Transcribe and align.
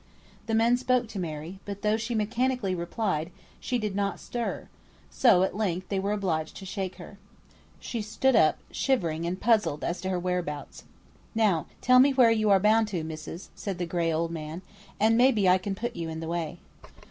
The 0.47 0.55
men 0.55 0.77
spoke 0.77 1.07
to 1.09 1.19
Mary, 1.19 1.59
but 1.63 1.83
though 1.83 1.95
she 1.95 2.15
mechanically 2.15 2.73
replied, 2.73 3.29
she 3.59 3.77
did 3.77 3.95
not 3.95 4.19
stir; 4.19 4.67
so, 5.11 5.43
at 5.43 5.55
length, 5.55 5.89
they 5.89 5.99
were 5.99 6.11
obliged 6.11 6.57
to 6.57 6.65
shake 6.65 6.95
her. 6.95 7.19
She 7.79 8.01
stood 8.01 8.35
up, 8.35 8.57
shivering 8.71 9.27
and 9.27 9.39
puzzled 9.39 9.83
as 9.83 10.01
to 10.01 10.09
her 10.09 10.17
whereabouts. 10.17 10.85
"Now 11.35 11.67
tell 11.81 11.99
me 11.99 12.13
where 12.13 12.31
you 12.31 12.49
are 12.49 12.59
bound 12.59 12.87
to, 12.87 13.03
missis," 13.03 13.51
said 13.53 13.77
the 13.77 13.85
gray 13.85 14.11
old 14.11 14.31
man, 14.31 14.63
"and 14.99 15.19
maybe 15.19 15.47
I 15.47 15.59
can 15.59 15.75
put 15.75 15.95
you 15.95 16.09
in 16.09 16.19
the 16.19 16.27
way." 16.27 16.57